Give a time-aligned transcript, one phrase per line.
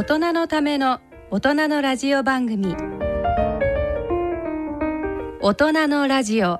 [0.00, 0.98] 大人のための
[1.30, 2.74] 大人のラジオ番組。
[5.42, 6.58] 大人のラジオ。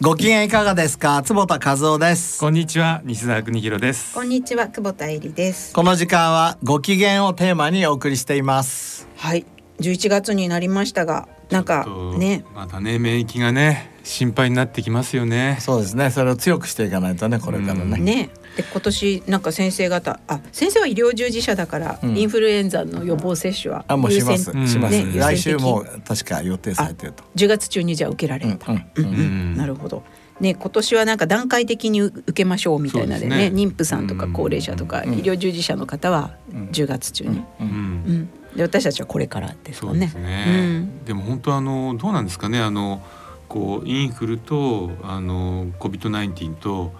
[0.00, 1.22] ご機嫌いかがですか？
[1.22, 2.40] 坪田和夫です。
[2.40, 4.12] こんにちは西澤邦弘です。
[4.12, 5.72] こんにちは久保田恵里です。
[5.72, 9.06] この時間はご機嫌をテーマにお送りしています。
[9.16, 9.46] はい
[9.80, 11.86] 11月になりましたがなんか
[12.18, 12.44] ね。
[12.54, 15.58] またね免疫がね心配になってきますよね。
[15.60, 16.10] そうですね。
[16.10, 18.30] それを強くしていかないとねこれからね、ね。
[18.56, 24.44] で今年なんか先生方あ先生は医療従事者だから、うん、インフルエンザの予防接種はあもうします。
[24.66, 27.24] します、ね、来週も確か予定されてると。
[27.36, 30.02] 10月中にじゃ受けられると、なるほど。
[30.40, 36.36] ね、今年はなんか段階的に受けましょうみたいなでね、ね、妊婦さんとか高齢者とか、医療従事者の方は
[36.72, 40.10] 10月中に、うん、うん、で私たちはこれからですもんね。
[40.14, 43.02] でねでも本当あのどうなんですかねあの
[43.48, 46.92] こうインフルとあの COVID-19 と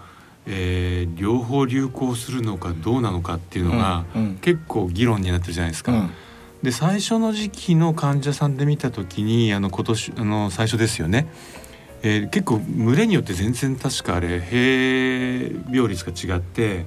[0.49, 5.91] えー、両方流行するのかどうなのかっていうのが、うんうん、結構議論になってるじゃないですか。
[5.91, 6.09] うん、
[6.63, 11.27] で最初の時期の患者さんで見た時にあの今年あの最初ですよね、
[12.01, 16.85] えー、結構群れによって全然確かあれ併病率が違って。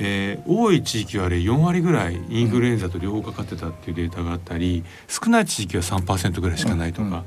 [0.00, 7.24] えー、多い地域はあれ4割ぐらいインフルエンザと両方かかってたっていうデータがあったり少ない地域は3%ぐらいしかないとか、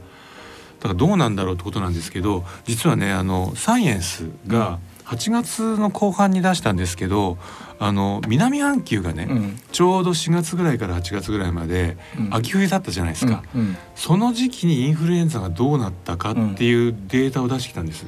[0.80, 4.80] だからどうなんだろうってことなんですけど実はねあのサイエンスが、
[5.12, 7.38] 8月の後半に出したんですけど
[7.80, 11.98] あの南半球がね、うん、ちょうど4月ぐらいから8月ぐらいまで
[12.30, 13.62] 秋冬だったじゃないですか、うん。
[13.62, 18.06] うん、その時期にインフルエンザがどうなったかっていうデータを出してきたんです、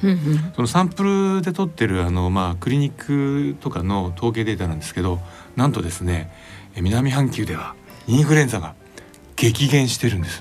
[0.54, 1.02] そのサンプ
[1.36, 5.18] ルで取ってるあの、まあ、クリニックとかの統計データなんですけど
[5.56, 6.32] なんとですね
[6.76, 7.74] 南半球では
[8.06, 8.74] インフルエンザが
[9.36, 10.40] 激減してるんです、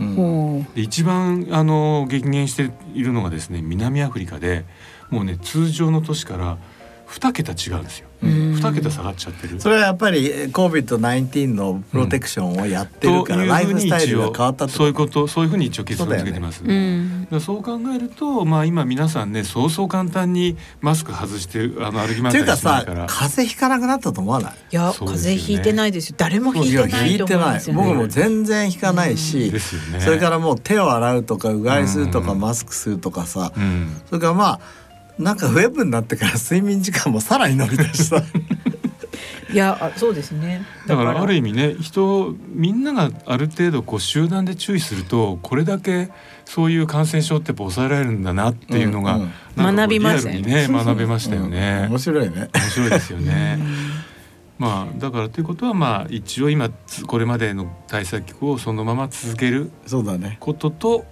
[0.75, 4.65] で一番あの激減しているのがですね南アフリカで
[5.13, 6.57] もうね通常の年から
[7.07, 8.07] 2桁違うんですよ。
[8.23, 9.59] 2桁下がっちゃってる。
[9.59, 16.59] それはやっぱり COVID-19 のプロテクションをやってるから、うん、ライフスタイルが変わったそういうことそういうふうに一応結論付けてます。
[16.59, 17.27] そう、ね。
[17.29, 22.93] うん、そう考えるとまあ今皆さんねそうそう簡単にマスク外してあの歩き回ったりしないから。
[22.93, 24.53] っていうかさ風邪ひかなくなったと思わない？
[24.71, 26.15] いや、ね、風邪ひいてないですよ。
[26.17, 33.51] 誰もひいてないと思うんですよ、ね、僕も全然ひかないし、うん、それからもう手を洗うとかうがいするとか、マスクするとかさ、
[34.07, 34.59] それからまあ
[35.19, 38.23] なんかウェブになってから睡眠時間もさらに伸びたしさ。
[39.51, 40.65] いやそうですね。
[40.87, 46.09] だからある意味ね人みんながある程度こう集団で注意するとこれだけ
[46.45, 50.67] そういう感染症ってやっぱ抑えられるんだなっていうのが、うんうん、学びましたね。
[50.67, 52.49] 学べましたよね、うん、面白いね。
[52.51, 53.59] 面白いですよね。
[54.57, 56.69] まあだからということはまあ一応今
[57.05, 59.71] これまでの対策をそのまま続ける
[60.39, 61.05] ことと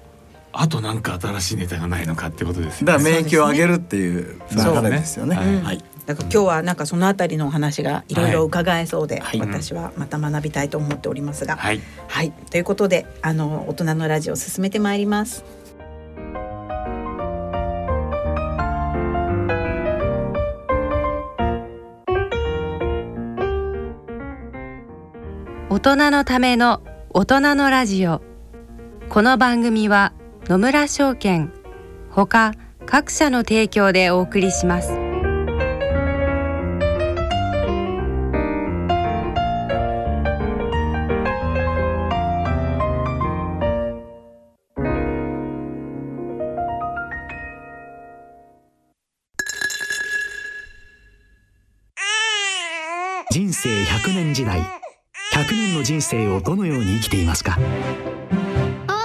[0.53, 5.35] あとなんか新しいネタがないのかってことです、ね、だから免疫を上げるっていう流れですよね。
[5.37, 5.61] ね。
[5.63, 5.83] はい。
[6.05, 15.45] だから今日はなんかそのあたりのお話がいろいろ伺えそうで、はい、私はまた学びたいと思っておりますが、はい、はい、ということであの大人のラジオを進めてまいります。
[25.69, 26.81] 大人のための
[27.11, 28.21] 大人のラジオ。
[29.07, 30.13] この番組は
[30.51, 31.49] 野村証券。
[32.09, 32.51] ほか
[32.85, 34.89] 各社の提供でお送りします。
[53.31, 54.59] 人生100年時代。
[54.59, 54.65] 100
[55.53, 57.57] 年の人生をどのように生きていますか？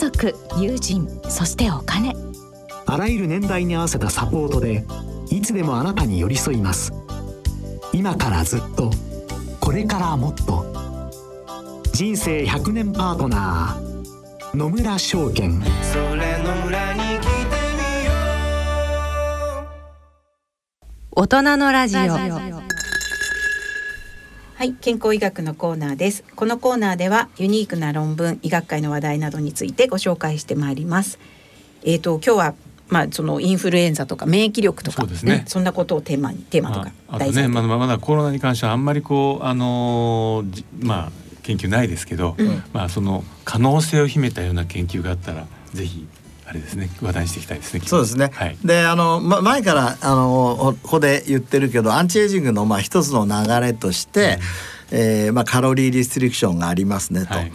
[0.00, 2.16] 族友人そしてお金。
[2.86, 4.86] あらゆる年代に合わせたサポートで
[5.30, 6.90] いつでもあなたに寄り添います。
[7.92, 8.90] 今からずっと
[9.60, 10.64] これからもっと。
[11.92, 15.60] 人生100年パートナー野村証券。
[15.82, 17.28] それ野村に来て
[17.76, 18.12] みよ
[21.14, 21.22] う。
[21.22, 22.69] 大人のラジオ
[24.60, 26.22] はい、健康医学のコーナーです。
[26.36, 31.18] このコーナーではユニークな論文、医学界の話題などについてご紹介してまいります。
[31.82, 32.54] えっ、ー、と今日は
[32.90, 40.44] まあそのインフルエンザとか免疫力とかそね、そんなことをテーマにテーマとかあとねまだまだコロナに関してはあんまりこうあの
[40.78, 41.10] まあ
[41.42, 46.06] 研究ないですけど、うん、まあその可能性を秘めたような研究があったらぜひ
[46.46, 47.80] あれですね話題にしていきたいですね。
[47.86, 48.30] そうですね。
[48.32, 54.38] はい、であの、ま、前からあのここで言ってるけどアンチエイジングのまあ一つの流れとして、
[54.90, 57.34] うん、えー、まあ calorie restriction がありますねと。
[57.34, 57.52] はい、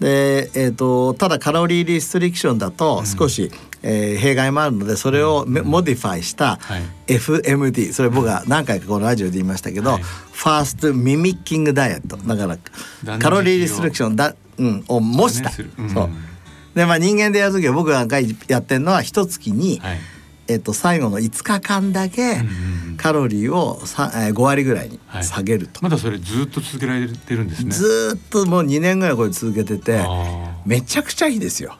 [0.00, 3.44] でえーと、ただ calorie restriction だと少し、
[3.82, 6.58] うん、えー、弊害もあるのでそれを modify した
[7.06, 12.16] FMD、それ僕は何回かこのラジオで言いましたけど、はい、 fasting mimicking diet。
[12.16, 15.50] だから calorie restriction だ、うん、を模した。
[15.50, 15.66] そう
[16.74, 18.06] でまあ人間でやる時は僕が
[18.48, 19.98] やってるのは一月に、はい、
[20.50, 22.36] えっと、最後の5日間だけ
[22.96, 27.70] カロリーをさ、えー、5割ぐらいに下げると、はい、まだそれずっと続けられてるんですね。
[27.70, 30.04] ずっともう2年ぐらいこれ続けてて
[30.66, 31.76] めちゃくちゃいいですよ。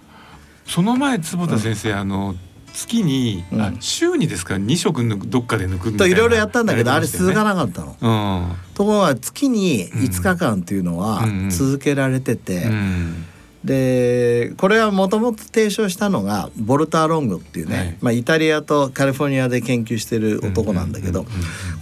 [0.66, 2.34] その前坪田先生、うん、あの
[2.72, 13.26] 月に、うん、あ週にですか？2食どっかで抜くみたいないろいろやったんだけどあれ続かなかったの、うん、ところが月に5日間っていうのは続けられてて、うんうん
[13.64, 21.26] でこれはもともと提唱したのがボルター・ロングっていうね、はい、まあ、イタリアとカリフォルニアで研究してる男なんだけど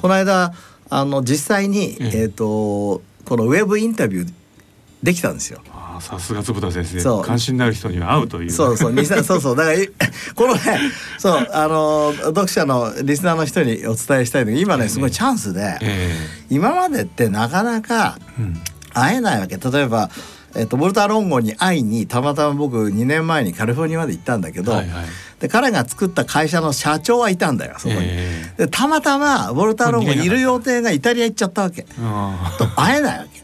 [0.02, 0.52] この間
[0.90, 4.32] あの実際に、えーと、このウェブインタビュー
[5.02, 5.60] できたんですよ。
[6.00, 7.00] さすが坪田先生。
[7.00, 7.22] そう。
[7.22, 8.50] 関心のある人には会うという。
[8.50, 9.76] そうそう そうそうだから
[10.34, 10.80] このね
[11.18, 18.18] そうあの読者のリスナーの人にお伝えしたいのが今ねすごいチャンスで、えー、今までってなかなか
[18.92, 19.56] 会えないわけ。
[19.56, 20.10] 例えば
[20.54, 25.06] えっと、ボルター・ロンゴに会いにたまたま僕2年前にカリフォルニアまで行ったんだけど、はいはい、
[25.40, 28.00] で彼が作った会社の社長はいたんだよそこに。
[28.02, 31.82] えー、でたまたまボルター・ロンゴにいる予定がイタリア行っちゃったわけ。
[31.82, 33.42] と会えないわけ。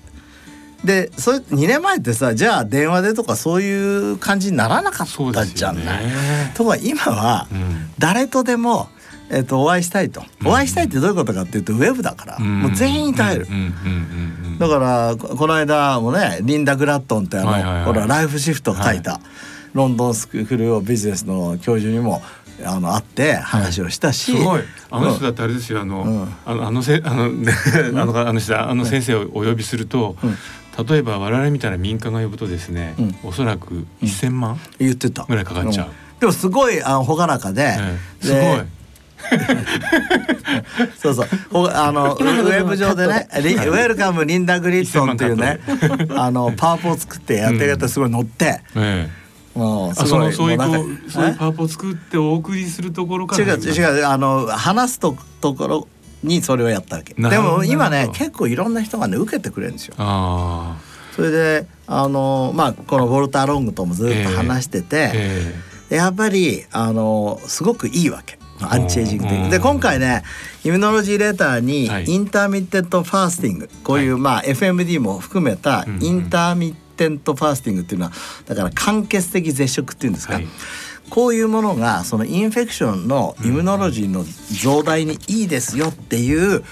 [0.85, 6.05] でそれ2年前ってさじゃあ電話でとかそういう感じにならなかったじゃない。
[6.55, 7.49] ところが今は
[7.99, 8.89] 誰とでも、
[9.31, 13.47] えー、とお会いしたいと、お会いしたいってどういうことかっていうとウェブだから、もう全員耐える。
[14.59, 19.21] だからこの間もねリンダ・グラットンってあの、はいはいはい、ほらライフシフト書いた、はい、
[19.75, 22.23] ロンドンスクール・オビジネスの教授にも
[22.65, 24.63] あの会って話をしたし、はい、すごい。
[24.91, 27.53] あの人だってあれですよあの、うん、あのあのせあの、 ね、
[27.95, 30.37] あのあの人あの先生をお呼びすると、うん。
[30.87, 35.25] 例えば我々みたいな民間が呼ぶとですね、うん、おそらく1,000万、言ってた。
[35.25, 35.89] ぐらいかかっちゃう。
[36.19, 38.43] でもすごいあの朗らかで、ええ、すごい。
[41.01, 41.27] そうそう。
[41.73, 45.61] あのウェブ上でね「ウェルカムリンダ・グリットン」っていうね
[46.17, 48.61] あのパワポを作ってやってる方すごい乗って。
[49.55, 50.59] もうすごいそういう
[51.09, 55.89] そういうパワポを作ってお送りするところから違う違うあの話すとところ
[56.25, 57.15] にそれをやったわけ。
[57.15, 59.95] でも今ね結構いろんな人がね受けてくれるんですよ。
[61.15, 65.95] それであのまあこのヴァルター・ロンゴともずっと話してて、えーえ。
[65.95, 68.39] ー、やっぱりあのすごくいいわけ。
[68.61, 70.23] アンチエイジング的で今回ね
[70.65, 78.13] Immunology Letter に intermittent fasting、こういうまあ FMD も含めた intermittent fasting っていうのは
[78.47, 80.47] だから間欠的絶食っていうんですか、はい、
[81.11, 84.25] こういうものがその infection の immunology の
[84.63, 86.65] 増大にいいですよっていう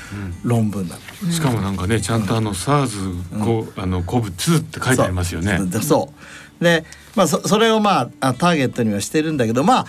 [0.42, 5.58] 論文だ、うん、しかもなんかねちゃんとあの SARS コ、うん、あのコブ2って書いてありますよね。
[5.82, 6.12] そ
[6.60, 6.64] う。
[6.64, 6.84] で
[7.16, 9.86] まあそそれをまあターゲットにはしてるんだけどまあ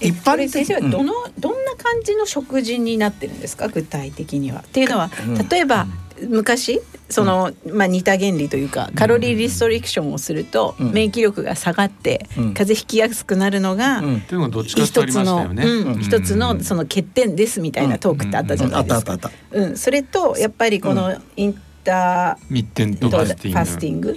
[0.00, 3.68] 一般先生はどの、どんな感じの食事になってるんですか？
[3.68, 4.60] 具体的には。
[4.60, 5.10] っていうのは
[5.50, 5.86] 例えば、
[6.28, 14.02] 昔その、まあ、似た原理というかカロリーリストリクションをすると、免疫力が下がって、風邪ひきやすくなるのが、
[14.64, 15.48] 一つの、
[16.00, 19.18] 一つのその欠点ですみたいなトークってあったじゃないですか。
[19.52, 23.26] うん、それとやっぱりこのインターミッテントファ
[23.64, 24.14] スティング、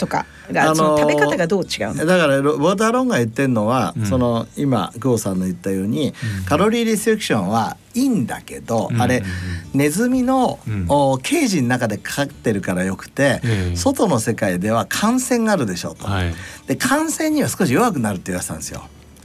[0.00, 2.06] とかが、その食べ方がどう違うの？
[2.06, 9.22] だからウォーターロンが言ってるのは、うん、その今久保さんの言ったように、うん、カロリーリセクションはいいんだけど、うん、あれ、
[9.74, 10.86] ネズミの、うん、
[11.22, 13.42] ケージの中でかかってるからよくて、
[13.76, 16.06] 外の世界では感染があるでしょうと。
[16.06, 16.34] はい、
[16.66, 18.82] で感染には少し弱くなるって言われてたんですよ。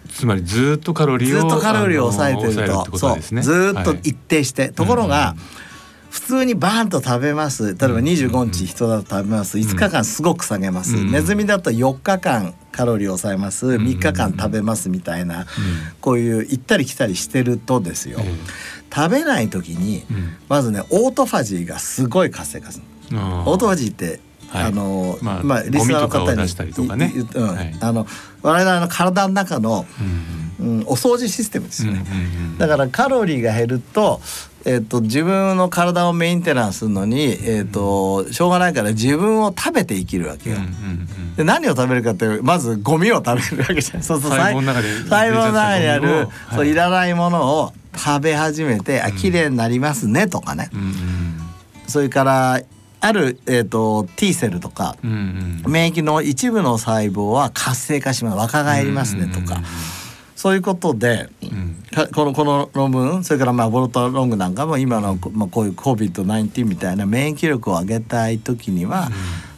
[0.10, 3.42] つまりずっとカロリーをずっとカロリーを抑えてると、ね、そう。
[3.42, 5.65] ずっと一定して、はい、ところが、うん
[6.16, 7.66] 普通にバーンと食べます。
[7.66, 9.58] 例えば25日人だと食べます。
[9.58, 13.66] 5日間すごく下げます、ネズミだと4日間カロリーを抑えます。
[13.66, 15.46] 3日間食べますみたいな、
[16.00, 18.20] こういう行ったり来たりしてるとですよ、
[18.96, 20.06] 食べない時に、
[20.48, 24.22] まずねオートファジーがすごい活性化するオートファジーって
[24.54, 28.08] あのまあ、まあ、リスナーの方に、あの
[28.42, 29.86] 我々の体の中の、
[30.62, 32.06] うん、お掃除システムですよね、
[32.58, 34.22] だからカロリーが減ると
[34.68, 40.58] えーと、自分の体をメンテナンスするのに、えーと、しょうがないから自分を食べて生きるわけよ。
[40.58, 46.28] うんうんうんで何を食べるかってまずゴミを食べるわけじゃないそうそう細胞の中で細胞の中にある、はい。
[46.56, 50.94] そういらないものを食べ始めて、あ綺麗になりますねとかね、うん
[51.88, 52.62] それから
[53.02, 55.72] ある、えー、と T セルとかうんうん。
[55.72, 58.38] 免疫の一部の細胞は活性化します。
[58.38, 59.62] 若返りますねとか、
[60.36, 69.10] そういうことでうんかこのこの論文それからまあボルトロングなんかも今の、まあ、こういう COVID-19 みたいな免疫力を上げたい時には、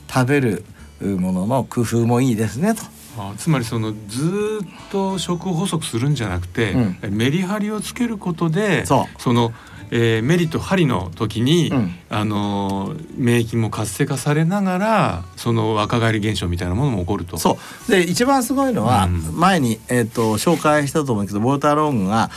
[0.08, 0.64] 食べる
[1.02, 2.84] ものの工夫もいいですねと。
[3.18, 7.18] あつまりそのずーっと食を細くするんじゃなくて、うん。
[7.18, 9.34] メリハリをつけることでそう。
[9.34, 9.54] の、
[9.92, 11.96] えーメリとハリの時に、うん。
[12.10, 17.38] あのー免疫も活性化されながらその若返り現象みたいなものも起こると。
[17.38, 17.58] そ
[17.88, 17.92] う。
[17.92, 19.40] で一番すごいのは、うん。
[19.40, 22.30] 前に、えー、と紹介したと思うけどボルタロングが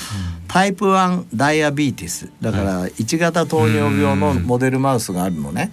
[0.52, 2.28] タイプ1ダイアビーティス。
[2.40, 5.70] だから1型糖尿病のモデルマウスがあるのね、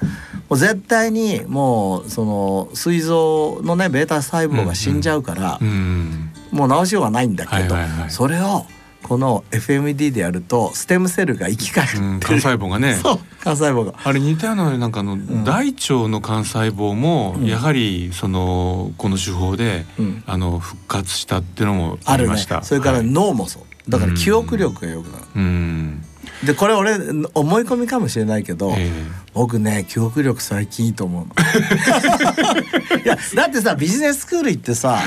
[0.49, 6.31] もう絶対にもうその膵臓のねベータ細胞が死んじゃうから、うん。
[6.51, 8.11] もう治しようがないんだけど、はいはいはい。
[8.11, 8.67] それを
[9.01, 12.13] この FMD でやるとステムセルが生き返るう、うん。
[12.15, 12.95] 幹細胞がね。
[13.01, 13.95] そう幹細胞が。
[14.03, 20.23] あれ似たようななんかあの、大腸の幹細胞もやはりそのこの手法で、うん。
[20.27, 22.61] あの復活したっていうのもありました。
[22.61, 23.07] それからはい。
[23.07, 26.03] 脳もそうだから記憶力が良くなる、うん。
[26.45, 26.95] でこれ俺
[27.33, 28.91] 思い込みかもしれないけど、え
[29.33, 31.33] 僕ね記憶力最近いいと思うの。
[33.03, 34.99] いやだってさビジネススクール行ってさ、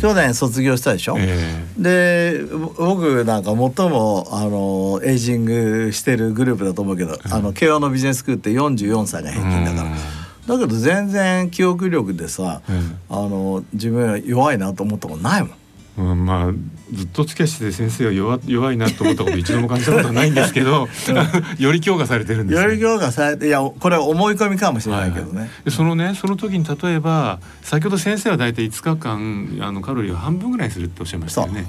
[0.00, 2.44] 去年卒業したでしょ、えで
[2.76, 3.56] 僕なんか最
[3.88, 9.90] もあのエイジングしてるグループだと思うけど、あの慶応のビジネススクールって44歳が平均だから、
[10.46, 12.96] だけど全然記憶力でさ、うん。
[13.08, 15.50] あの自分は弱いなと思ったことないもん。
[15.96, 16.52] うん、まあ
[16.92, 20.88] ずっと付き合いしてて先生は弱弱いなと思ったこと一度も感じたことはないんですけど
[21.58, 25.50] より強化されてるんです、ね、より強化されていやこれは思い込みかもしれないけどね。
[25.64, 31.64] でそのねその時に例えば先ほど先生は大体5日間あのカロリーを半分ぐらいにするっておっしゃいましたよね。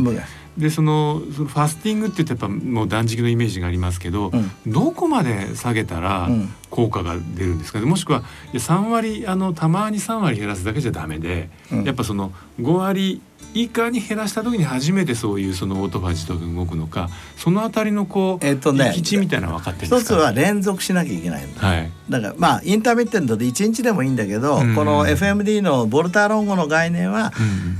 [0.57, 4.51] でそのそのファスティングって言ってやっぱもう断食のイメージがありますけど、うん。
[4.65, 6.53] どこまで下げたらうん。
[6.69, 7.79] 効果が出るんですか？
[7.79, 11.83] ねもしくはいや3割あのたまに3割減らすだけじゃダメで、うん。
[11.83, 12.31] やっぱその
[12.61, 13.21] 5割
[13.55, 21.65] 以下に減らした時に初めてそういうそのオートファジーとか動くのかそのあたりのこう、えっとね行き地みたいなの分かってるんで一つすかは連続しなきゃいけないんだ。
[21.65, 21.89] はい。
[22.09, 24.75] だからまあインターミッテントで1日でもいいんだけど、うん。
[24.75, 27.77] この FMD のボルターロンゴの概念は、うん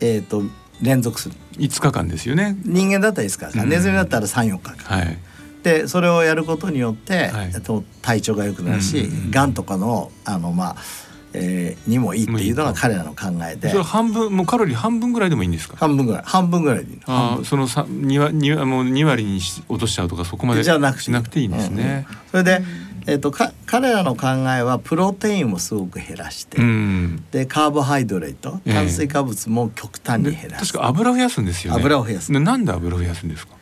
[0.00, 0.42] えー、と
[0.80, 1.36] 連続する。
[1.52, 2.56] 5日間ですよね。
[2.64, 3.68] 人間だったらいいですから、うん。
[3.68, 5.18] ネズミだったら34日間はい。
[5.62, 7.52] でそれをやることによって、はい。
[7.54, 10.76] えっと体調が良くなるし、うんがんとかのあのまあ、
[11.34, 13.70] えーにもいいっていうのが彼らの考えで。
[13.70, 15.76] それ半分もうカロリー半分ぐらいでもいいんですか？
[15.76, 16.22] 半分ぐらい。
[16.24, 17.00] 半分ぐらいでいい。
[17.06, 20.62] あーそのさ二割二割もう二割にし落としちゃうとかそこまで？
[20.62, 22.06] じゃなくてしなくていいんですね。
[22.30, 22.62] それで、
[23.06, 27.24] えー、とか彼らの考えはプロテインをすごく減らして、うん。
[27.30, 28.74] でカーボハイドレートええ。
[28.74, 31.80] 炭水化物も極端に減らす、確か油を増やすんですよね。
[31.80, 32.30] 油を増やす。
[32.30, 33.54] でなんで油を増やすんですか？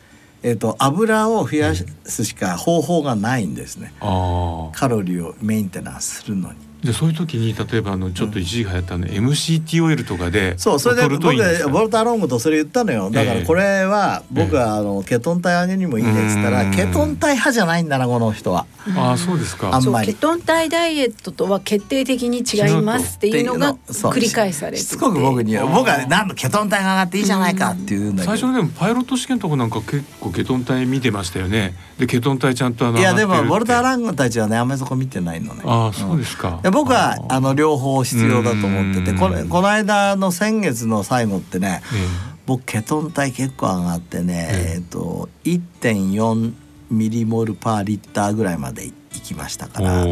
[0.43, 3.93] えー、と油を増やすしか方法がないんですね。
[3.99, 4.77] ああ。
[4.77, 13.11] カロリーをメンテナンスするのにじゃあそういう時に例えばあのちょっと一時期流行ったの、MCT オイルとかでそうそれで僕ボルターロングとそれ言ったのよ。
[13.11, 16.71] だからこれは僕はあのケトン体上げにもいいねっつったらうん。
[16.71, 18.65] ケトン体派じゃないんだなこの人は。
[18.95, 19.69] ああそうですか。
[19.69, 20.07] そうあんまり。
[20.07, 24.83] ケトン体ダイエットとは決定的に違いますっていうのが繰り返されてて。
[24.83, 28.35] しつこく僕に僕は何のケトン体が上がっていいじゃないかっていうんだけど。
[28.35, 31.75] 最初でもパイロット試験とかなんか結構ケトン体見てましたよね。
[31.99, 35.61] でケトン体ちゃんとあのいやでもボルターララングたちはねあんまりそこ見てないのね。
[35.65, 36.59] ああそうですか。
[36.63, 39.17] で僕はあの両方必要だと思っててうん。
[39.17, 41.97] これこの間の先月の最後ってねえ
[42.45, 44.75] 僕ケトン体結構上がってね、ええ。
[44.75, 46.53] えっと1.4
[46.89, 48.91] ミリモルパーリッターぐらいまでい
[49.23, 50.05] きましたえから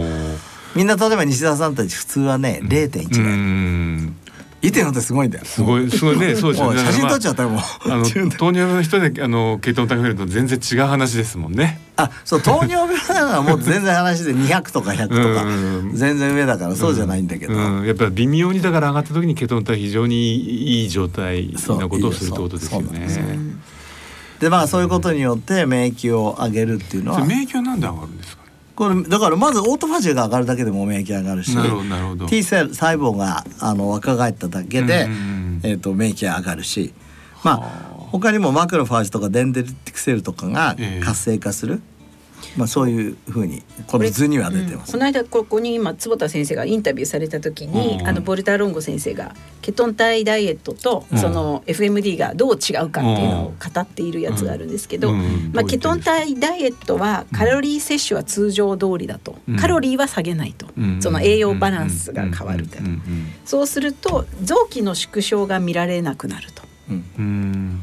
[0.75, 4.13] みんな例えば西田さんたち普通はね0.1うぐらい
[4.61, 5.45] ん1.4ってすごいんだよ。
[5.45, 6.79] すごいすごいねそうですよね。
[6.79, 7.61] 写真撮っちゃったらもう。
[7.85, 11.79] あの糖尿病の人であのケトン体が増えると全然違う話ですもんね。
[11.95, 15.91] あそう糖尿病なのはもう全然話で200とか100とかうん。
[15.95, 20.35] 全然上だからそうじゃないんだけど、うん、やっぱり微妙にだから上がった時にケトン体非常に
[20.81, 23.07] いい状態なことをするってことですよね。
[24.39, 27.25] でまあそういうことによって免疫を上げるっていうのは。
[27.25, 28.38] 免疫はなんで上がるんですか？
[28.79, 32.27] これだからまずオートファジーが上がるだけでも免疫上がるしなるほどなるほど。
[32.27, 35.05] T 細胞があの若返っただけで、
[35.63, 36.93] えー、と免疫が上がるし
[37.43, 41.05] まあ他にもマクロファージとかデンデリティクセルとかがええ。
[41.05, 41.81] 活性化する、
[42.57, 44.91] まあそういうふうにこの図には出てます。
[44.91, 60.67] この間ここに今坪田先生がインタビューされた時に、あのボルターロンゴ先生がケトン体ダイエットとその FMD がどう違うかっていうのを語っているやつがあるんですけど、まあケトン体ダイエットはカロリー摂取は通常通りだと、カロリーは下げないと、
[60.99, 62.77] その栄養バランスが変わると、
[63.45, 66.68] そうすると臓器の縮小が見られなくなると。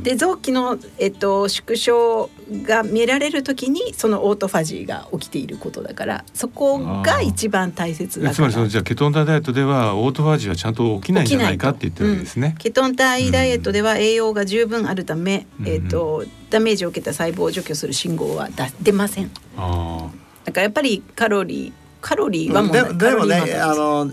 [0.03, 2.31] で臓器の、えっと、縮小
[2.63, 18.49] が見られる時にそのオートファジーが起きていることだからそこが一番大切だつまりそのじゃあケトン体ダイエットではオートファジーはちゃんと起きないんじゃないかって言ってるわけですね、うん、ケトン体ダイエットでは栄養が十分あるため、うん、えっと、ダメージを受けた細胞を除去する信号は
[18.83, 19.31] 出ません。
[19.57, 24.13] だからやっぱりカロリーカロリーは問題ででもねあの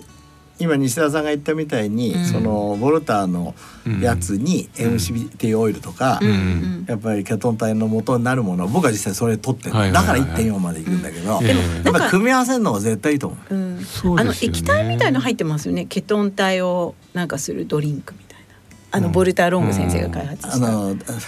[0.60, 3.56] 今西田さんが言ったみたいに、うん、そのボルターの
[4.02, 13.56] やつに MCT オイルとか、うん、やっぱりケトン体の元になるもの僕は実際それ取ってる、はいはいはい、だから1.4までいくんだけど、でもやっぱ組み合わせるのが絶対いいと思う。
[13.56, 13.78] うん。
[13.78, 13.86] うね、
[14.18, 15.86] あの液体みたいの入ってますよね。
[15.86, 18.46] ケトン体をなんかするドリンクみたいな。
[18.92, 20.60] あのボルターロング先生が開発した、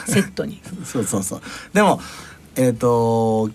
[0.05, 0.61] セットに。
[0.85, 1.41] そうそうそう。
[1.73, 1.99] でも
[2.55, 3.49] えっ、ー、と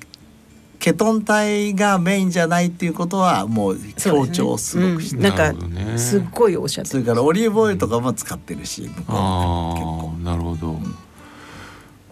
[0.80, 5.28] ケトン体がメインじゃないっていうことはもう強調すごくして、ね。
[5.28, 10.96] うん、なんかすっごいおっしゃってそれからオリーブオイルとかも使ってるしああなるほど、うん、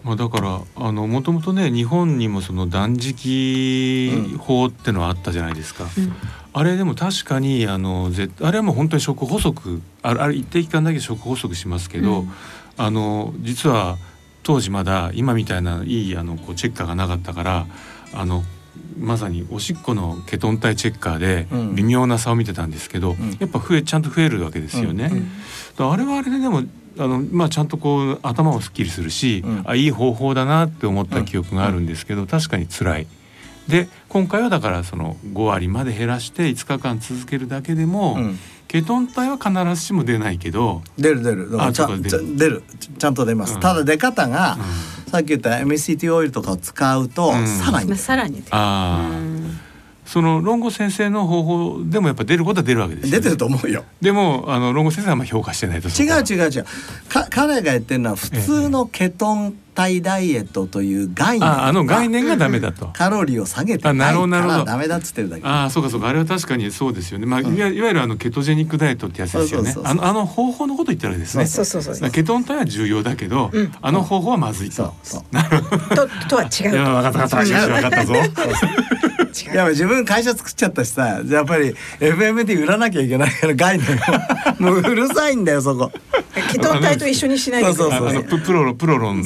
[0.03, 6.13] まあ、だからあのもともとね日本にもその断食法ってのはあったじゃないですか、うん、
[6.53, 8.11] あれでも確かにあの
[8.41, 12.25] あれはもう本当に食細くあれ一定期間だけ食細くしますけど、
[12.77, 13.97] あの実は
[14.43, 17.67] 当時まだ今みたいないいあのこうチェッカーがなかったから
[18.13, 18.43] あの
[18.97, 25.11] まさにおしっこのケトン体チェッカーで微妙な差を見てたんですけど、うん、やっぱ増えちゃんと増えるわけですよね。
[25.77, 26.63] うん、あれはあれででも
[26.97, 33.07] あのまあ、ちゃんとこう頭をすっきりするし、うん、あいい方法だなって思った記憶があるんですけど、確かに辛い。
[33.69, 38.17] で今回はだからその5割まで減らして5日間続けるだけでも、
[38.69, 41.49] ケトン体は必ずしも出ないけど出る出る。
[41.59, 42.63] あちゃ出る。
[42.99, 44.59] ちゃんと出ます、ただ出方が、
[45.11, 49.09] さっき言った MCT オイルとかを使うと、さらにさらにあ
[50.05, 53.85] その論語先生の方法でもやっぱ出ることは出るわけです、ね、出てると思うよ。
[54.01, 55.89] でもあの論語先生はあんま評価してないと。
[55.89, 56.65] 違う違う違う。
[57.09, 61.47] か彼が言ってるのは普通のケトン体ダイエットという概念。
[61.47, 62.87] ああの概念がダメだと。
[62.93, 65.43] カロリーを下げてないからダメだっつってるだけ。
[65.45, 66.09] ああそうかそうか。
[66.09, 67.25] あれは確かにそうですよね。
[67.25, 69.73] まあ、うん、いわゆるあのケトジェニックダイエットってやつですよね。
[69.83, 71.45] あのあの方法のこと言ったらですね。
[71.45, 75.21] そうそうそうケトン体は重要だけど、うん、あの方法はまずいと、そう
[75.95, 76.71] ととは違う。
[76.71, 78.05] いや分かった分かった。
[78.05, 78.13] ぞ。
[78.13, 83.87] いや自分会社作っちゃったしさやっぱり FMD 売らなきゃいけないから概念
[84.59, 84.63] を。
[84.63, 85.91] もううるさいんだよそこ。
[86.51, 89.23] ケトン体と一緒にしないでそうそうそうプロロプロロン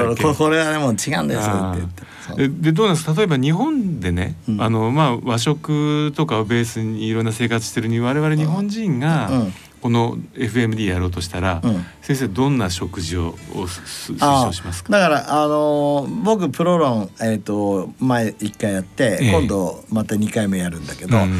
[0.00, 2.16] そうプロロこれはねもう違うんですって言って。
[2.48, 14.92] でどうなんです例えば日本でね、うん、あのまあ和食とかをベースにいろんな生活してるに我々日本人が、うんこの FMD やろうとしたら、うん、先生どんな食事を推奨しますか？
[14.92, 21.32] だからあのー、僕プロロン、えーと、前1回やって、えー、今度また2回目やるんだけど、うん、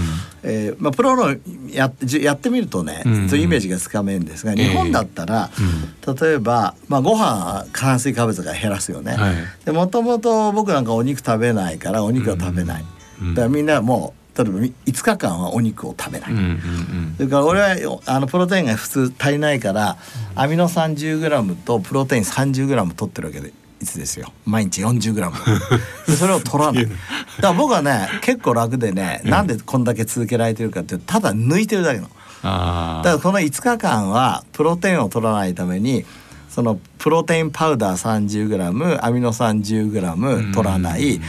[0.42, 9.12] えー、まあ、プロロンややってみるとね、うん、そういうイメージがつかめるんですが日本だったら、えー、例えば、まあ、ご飯炭水化物が減らすよね。
[9.12, 12.84] はい、でもともと僕なんかお肉食べないからお肉は食べない。
[13.30, 19.96] だからみんなもう例えば5日間はお肉を食べない、うんうんうん、それから俺はあのプロテインが普通足りないから
[20.34, 26.96] アミノ酸 10g とプロテイン 30g 取ってるわけでいつですよ毎日 40g でそれを取らないだか
[27.40, 32.10] ら僕はね結構楽でね、うん、なんでこんだけ続けられてるかってただ抜いてるだけのだ
[32.42, 36.04] からこの5日間はプロテインを取らないために
[36.50, 41.22] そのプロテインパウダー 30g アミノ酸 10g 取らない、うん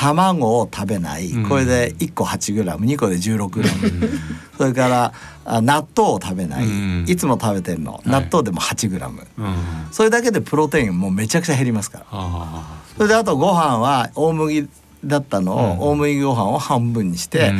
[0.00, 4.10] 卵を食べない、これで1個 8g2 個で 16g
[4.56, 5.12] それから
[5.44, 8.00] あ納豆を食べない、いつも食べてるの。
[8.06, 9.26] 納豆でも 8g、
[9.90, 12.06] それだけでプロテインもうめちゃくちゃ減りますから。
[12.96, 14.68] それであとご飯は大麦
[15.04, 17.52] だったのを、大麦ご飯を半分にして、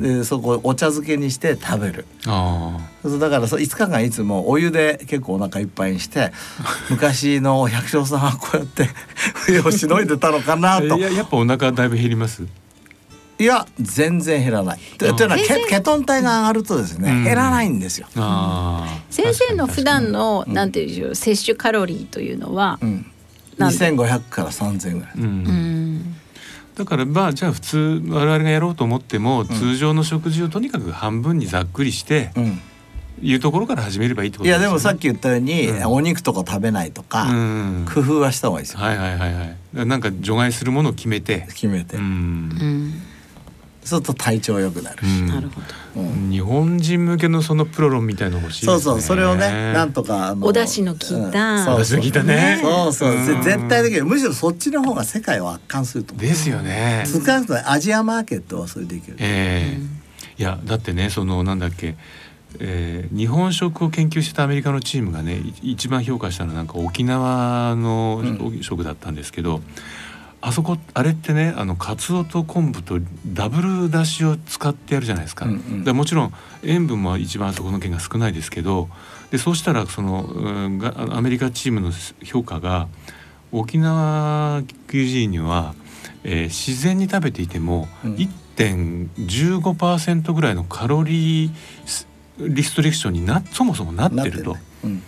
[0.00, 2.06] でそこお茶漬けにして食べる。
[3.20, 6.32] だからそ5日間いつもお湯で結構お腹いっぱいにして
[6.90, 8.88] 昔の百姓さんはこうやって
[9.34, 10.98] 冬をしのいでたのかなと。
[10.98, 12.42] ややっぱお腹だいぶ減ります？
[13.38, 14.78] いや全然減らない。
[14.98, 18.06] というのはケケトン体が上がるとですね、減らないんですよ。
[19.08, 22.78] 先生の普段のなんていう摂取カロリーというのは、
[23.58, 25.12] 二千五百から三千ぐらい。
[26.54, 32.30] うんだからまあじゃあ普通我々がやろうと思っても、通常の食事をとにかく半分にざっくりして、
[33.20, 34.64] いうところから始めればいいってこいとですよね。
[34.64, 35.84] やでもさっき言ったように、うん。
[35.86, 37.86] お肉とか食べないとか、うん。
[37.92, 39.44] 工夫はした方がいいですよ、はいはいはいは
[39.82, 39.86] い。
[39.86, 41.46] なんか除外するものを決めて。
[41.50, 42.02] 決めて、うん。
[42.02, 43.02] うん
[43.82, 45.26] そうすると体調良くなるし、うん。
[45.28, 45.60] なるほ
[45.94, 46.00] ど。
[46.02, 46.30] うん。
[46.30, 48.80] 日本人向けのそのプロ論みたいの欲しいですね。
[48.80, 51.54] そうそうそれをねなんとかあのお出汁の効いた。
[51.54, 52.60] うんそうお出汁の効いたね。
[52.62, 53.10] そうそう。
[53.10, 53.42] うん。
[53.42, 56.26] 絶対的にむしろそっちの方が世界を圧巻すると思う。
[56.26, 57.04] ですよね。
[57.06, 60.00] 少なくともアジアマーケットはそれできる、ええ。
[60.40, 61.96] いやだってねそのなんだっけ、
[62.58, 68.22] えー日本食を研究してたアメリカのチームがねい一番評価したのはなんか沖縄の
[68.62, 69.60] 食だったんですけど、
[70.42, 75.44] あそこあれってねあのカツオと昆布とダブルだしを使ってやるじゃないですか。
[75.44, 78.88] うんうんでもちろん塩分も一番そこの県が少ないですけど
[79.30, 81.92] でそうしたらその、うんがアメリカチームの
[82.24, 82.88] 評価が
[83.52, 85.74] 沖縄キュージーニュは、
[86.24, 88.14] えー自然に食べていてもうん
[88.56, 91.50] 1.15%ぐらいのカロリー
[91.86, 92.06] ス
[92.38, 94.54] リストリクションになそもそもなってると。
[94.54, 95.02] ねうん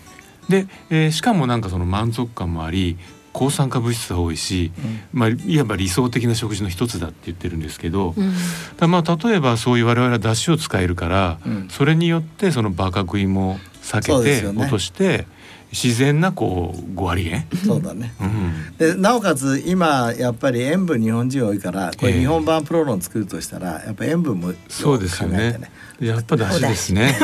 [0.49, 2.99] で、えーしかもなんかその満足感もあり
[3.33, 4.73] 抗酸化物質が多いし、
[5.13, 8.33] まあ、いわば理想的な食事の一つだって言ってるんですけど、うん。
[8.77, 11.69] だまあ例えばそういう我々は出汁を使えるから、うん。
[11.71, 15.27] それによってそのバカ食いも避けて落として
[15.73, 18.13] 自然なこう5割減、そうだね。
[18.21, 25.59] うん、でなおかつ今やっぱり塩分日本人多いからこれええ日本版プロ論作るとしたらやっぱ塩分もよくそうですよね。
[25.99, 27.17] やっぱ出汁ですね。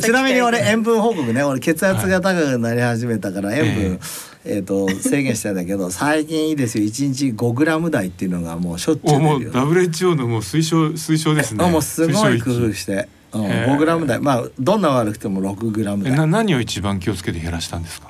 [0.00, 4.00] ちなみに俺塩分報告ね俺血圧が高くなり始めたから塩分、
[4.44, 6.84] えー、と制限してんだけど 最近いいですよ。
[6.84, 11.64] 1日5グラム台っていうのがもうしょっちゅうおもう WHO のもう推奨推奨ですね。
[11.64, 14.18] あ もうすごい工夫して、うん、へえ5グラム台。
[14.20, 16.16] まあどんな悪くても6グラム台。
[16.16, 18.08] な何を一番気をつけて減らしたんですか？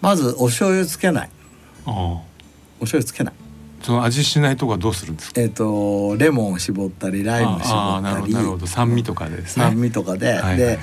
[0.00, 1.30] まずお醤油つけない。
[1.86, 2.22] ああお
[2.80, 3.34] 醤油つけない。
[3.82, 5.40] その味しないとかどうするんですか？
[5.42, 8.66] えっ、とレモンを絞ったりライムああなる絞ったりほどなるほど。
[8.66, 9.42] 酸味とかでね。
[9.46, 10.78] 酸味とかで、で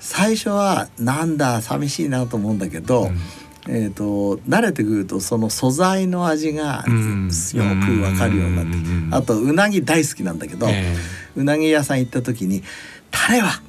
[0.00, 3.18] 最初はなんだ寂しいなと思うんだけど、うん
[3.68, 7.26] えー、と慣れてくるとその素材の味がうん。
[7.26, 10.94] よくわかるようになってあとうなぎ大好きなんだけど、え
[11.36, 12.62] うなぎ屋さん行った時に
[13.10, 13.60] タレは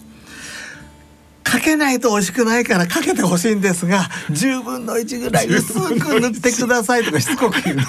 [1.43, 7.83] かけないと美味しくないからかけてほしいんですが10分の1ぐらい薄く塗ってくださいとかしつこく言うの。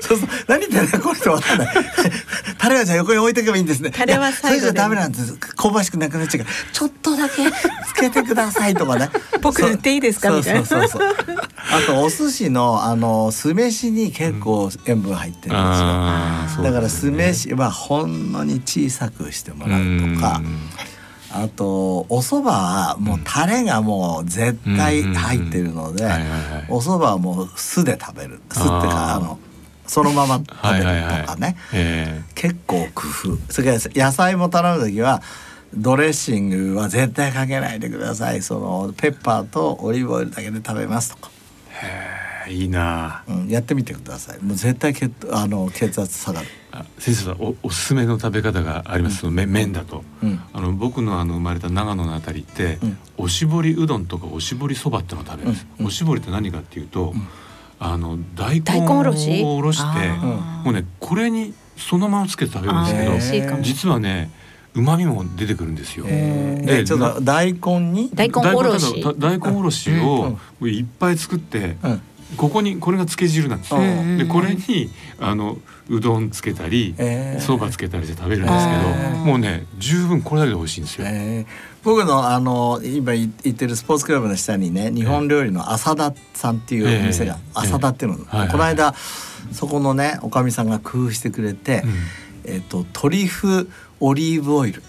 [0.00, 0.28] そうそう。
[0.48, 1.74] 何言ってんだこの人わかんない。
[2.58, 3.90] タレはじゃあ横に置いておけばいいんですね。
[3.90, 7.44] タレは最後それじゃダメなんです香ばしくなくなっちゃうからちょっとだけ
[7.86, 9.08] つけてくださいとかね
[9.40, 9.98] 僕塗ってい。
[9.98, 11.36] いですかそうみたいなそうそうそう
[11.76, 19.80] あとお寿司のあの酢飯に結構塩分入ってるんですよ、だから酢飯はほんのに小さくしてもらう
[20.14, 20.40] とか。
[20.42, 20.60] うん。
[21.36, 26.04] あとお蕎麦はもうタレがもう絶対入ってるので
[26.68, 28.40] お蕎麦はもう酢で食べる。
[28.52, 29.40] 酢ってかあの
[29.84, 31.56] そのまま食べるとかね。
[31.72, 32.22] え。
[32.36, 33.52] 結構工夫。
[33.52, 35.22] それから野菜も頼む時は
[35.74, 38.40] ドレッシングは絶対かけないでください。
[38.40, 41.30] そのペッパーとオリーブオイルだけで食べますとか、
[42.46, 43.24] えいいな。
[43.26, 44.42] うん、やってみてください。
[44.42, 50.04] もう絶対血あの血圧下がる、あ先生はおおすすめの食べ方があります、その麺麺だと。
[50.22, 52.98] うん、あの僕のあの生まれた長野のあたりって、うん。
[53.16, 55.86] おしぼりうどんとかおしぼりそばってのを食べるんです、うん。
[55.86, 57.28] おしぼりって何かっていうと、ん。
[57.80, 59.42] あの大根おろし？
[59.42, 64.30] をおろしてあもうねこれにそのままつけて食べるんですけど実はね
[64.74, 66.04] 旨味も出てくるんですよ。
[66.06, 69.00] でちょっと大根に、大根おろし。
[69.00, 72.02] 大根大根おろしうんをいっぱい作って、うん。
[72.36, 73.74] ここにこれがつけ汁なんです
[74.18, 75.56] でこれにあの
[75.88, 77.40] うどんつけたりえー。
[77.40, 79.24] そば、つけたりして食べるんですけど、えー。
[79.24, 81.06] もうね十分これだけで美味しいんですよ。
[81.06, 81.46] えー。
[81.84, 87.60] 僕のあの今行ってるスポーツクラブの下にね日本料理の浅田さんっていうお店が、ええ。
[87.60, 88.94] 浅田っていうの、この間
[89.52, 91.84] そこのねおかみさんが工夫してくれて、
[92.44, 93.70] えっ、とトリュフ
[94.06, 94.82] オリーブオイル。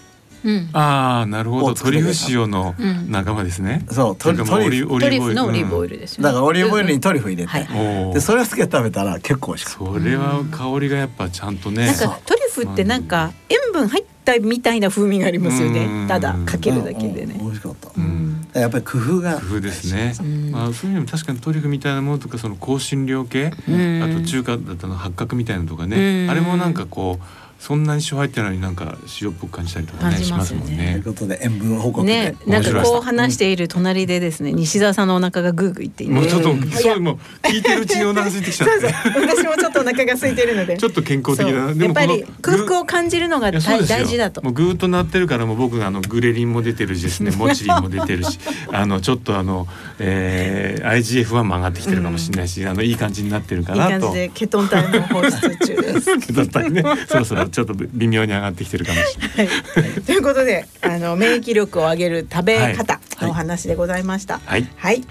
[0.44, 0.68] うん。
[0.74, 1.74] ああなるほど。
[1.74, 3.10] トリュフ塩のうん。
[3.10, 3.84] 仲間ですね。
[3.90, 4.94] そうトリというトリュフ。
[4.94, 5.94] オリーブオイル。
[5.94, 8.14] ルですよねだからオリーブオイルにトリュフ入れて、はい。
[8.14, 9.92] でそれをつけて食べたら結構美味しかった。
[9.94, 11.86] それは香りがやっぱちゃんとね。
[11.86, 15.72] なんかトリュフってなんか塩分入ったみたいな風味がありますようん。
[15.72, 17.30] ねただかけるだけでうん。
[17.30, 17.38] うん。
[17.38, 17.90] ね美味しかった。
[17.96, 18.46] うん。
[18.54, 19.34] やっぱり工夫が。
[19.40, 20.14] 工夫ですね。
[20.20, 20.50] うん。
[20.52, 24.02] まあそういう意味でも確かにトリュフみたいなものとかその香辛料系、うん。
[24.02, 26.30] あと中華だったの八角みたいなのとかうね、ん。
[26.30, 27.24] あれもなんかこう
[27.58, 31.00] そんなに塩入ってないのになんか塩っぽく感じたりとかねしますもんね。
[31.02, 31.14] という。
[31.14, 36.12] ことで塩分報告で、ねなんかこう話している隣でですね西澤さんのお腹がグーグーいっていて。
[36.12, 38.86] もうちょっと、んそうもう聞いてるうちにお腹空いてきちゃって。
[39.20, 40.76] 私もちょっとお腹が空いてるので。
[40.76, 41.84] ちょっと健康的だな。
[41.84, 43.60] やっぱり空腹を感じるのが大
[44.06, 44.42] 事だと。
[44.42, 48.38] もうぐーっとなってるからもう僕があのグレリンも出てるしですねモチリンも出てるし
[48.72, 49.66] あのちょっとあの、
[49.98, 56.32] えー、IGF1 も上がってきてるかもしれないし、あのいい感じになってるかいいなと感じでケトン体も放出中です。
[56.32, 56.84] だったりね。
[57.08, 59.54] そろそろだちょっと微妙に上がってきてるかもしれない。
[59.54, 64.40] はい、ということであの免疫力を上げる食べ方のお話でございました。
[64.40, 65.04] はい、はい。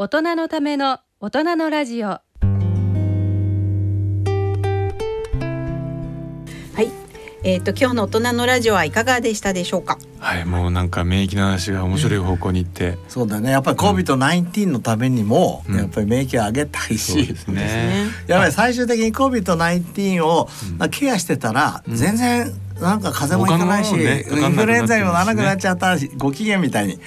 [0.00, 2.20] 大人のための大人のラジオ
[7.44, 9.98] えっ、ー、と今日の大人のラジオはいかがでしたでしょうか？
[10.18, 13.52] はいもうなんか免疫の話が面白い方向に行って、うん、そうだね。
[13.52, 20.48] やっぱり COVID-19 のためにも、うん、やっぱり免疫を上げたいし、うん、ね、 やっぱり最終的に COVID-19 を、
[20.90, 26.98] ケアしてたら、全然なんか風邪もいかないし、ね、インフルエンザにもならなくなっちゃったし、ご機嫌みたいに、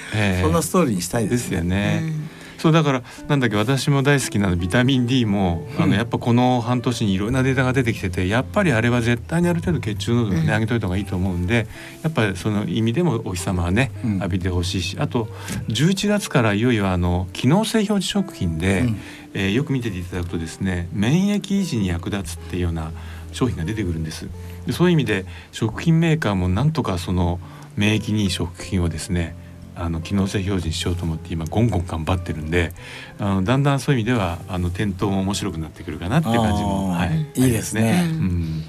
[0.41, 2.20] そんなストーリーにしたいですよね。
[2.62, 11.65] そうだからなんだっけ私も大好きなビタミン D も、あのやっぱこの半年にいろんなデータが出てきててやっぱりあれは絶対にある程度血中濃度をね、上げといた方がいいと思うんで
[12.04, 15.26] やっぱりその意味でもお日様はね、浴びてほしいしあと
[15.69, 19.00] 11月からいよいよあの機能性表示食品で、うん、
[19.34, 22.91] えー、よく見てていただくとですね免疫維持に役立つっていうような
[23.32, 24.30] 商品が出てくるんです。
[24.67, 27.39] でそういう意味で食品メーカーもなんとかその
[27.76, 29.36] 免疫にいい食品をですね
[29.82, 32.74] あの機能性表示にしようと思って今ゴンゴン頑張ってるんで
[33.20, 38.08] あのだんだんそういう意味ではあの店頭も面白くなってくるかなっていう感じも、はい、いいですね。
[38.10, 38.63] うん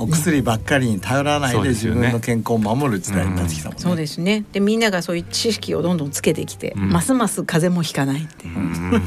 [0.00, 3.82] お薬ばっかりに頼らないで自分の健康を守る時代になってきたもんね。
[3.82, 4.44] そうですね。
[4.52, 8.58] でみんながそういう知識をどんどんつけてきて、うん、ますます風邪もひかないっていう。
[8.58, 9.00] うん、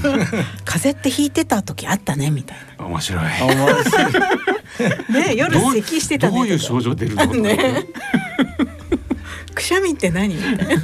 [0.65, 2.85] 風邪ってひいてた時あったねみたいな。
[2.85, 3.23] 面白い。
[3.23, 4.13] 面白い。
[5.13, 7.25] ね夜咳してたねどういう症状出るの？
[7.35, 7.85] ね。
[9.53, 10.35] くしゃみって何？
[10.35, 10.83] みたいな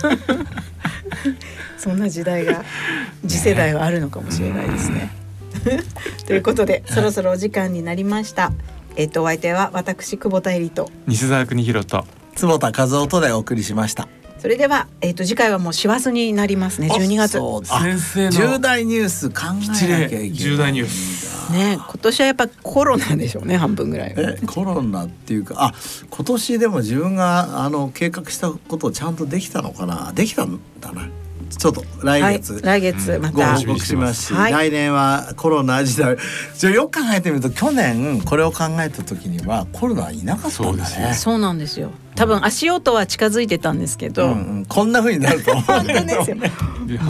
[1.78, 2.64] そんな時代が
[3.26, 5.12] 次世代はあるのかもしれないですね。
[6.26, 8.52] ということでそろそろお時間になりました。
[8.96, 14.08] えっ、とお相手は私久保田恵里と西澤邦弘と坪田和夫とでお送りしました。
[14.40, 16.90] それでは、えっ、と次回はもう師走になりますね。
[16.90, 17.40] 12月。
[17.66, 20.32] 先生の重大ニュース考えなきゃいけない。
[20.34, 21.37] 重大ニュース。
[21.52, 25.74] ね今年はやっぱコロナでしょうね 半分ぐらいえコロナっていうかあ
[26.10, 30.12] 今年でも自分があの計画したことをちゃんとできたのかな？
[30.14, 31.10] できたんだな。
[31.58, 33.54] ちょっと来月、はい、来月また。
[33.54, 36.18] ご報告しますし、はい、来年はコロナ時代。
[36.58, 41.14] じゃよく考えてみると去年これを考えた時にはコロナいなかったんだね。
[41.14, 45.84] そうなんですよ多分足音は近づいてたんですけど、うんうん、こんな風になると思う果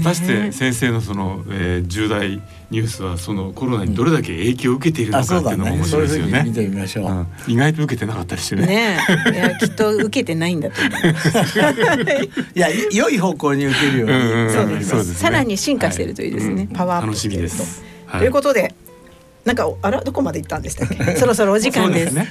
[0.03, 2.41] たして先生のその、えー、重大
[2.71, 6.43] ニュースはそのコロナにどれだけ影響を受けているのかっていうのも面白いですよね。
[6.45, 8.65] 見てみましょう、うん、意外と受けてなかったりしてね。
[8.65, 8.99] ね
[9.33, 11.59] いやきっと受けてないんだと思います。
[12.55, 16.55] いや良い方向に受けるように、うんうん、そうです、ね、さらに進化してるといいですね。
[16.55, 17.55] はい、パワーアップしてると。
[18.17, 18.75] ということで。
[19.47, 20.97] なんかあらどこまで行ったんでしたっけ？
[21.15, 22.11] そろそろお時間です。
[22.11, 22.27] ね。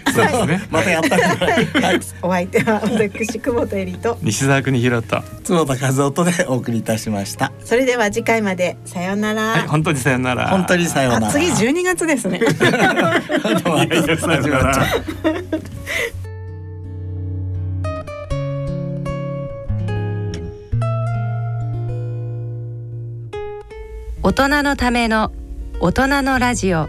[0.70, 1.16] またやった。
[1.16, 4.18] はい、お相手は私久保田恵里と。
[4.20, 5.22] 西澤邦弘と。
[5.48, 7.52] 角田和夫とでお送りいたしました。
[7.64, 8.76] それでは次回まで。
[8.84, 9.42] さようなら。
[9.52, 10.48] はい本当にさようなら。
[10.48, 11.28] 本当にさようなら。
[11.32, 12.38] 次12月ですね。
[12.38, 14.86] いやいやさようなら。
[24.22, 25.32] 大人のための
[25.80, 26.88] 大人のラジオ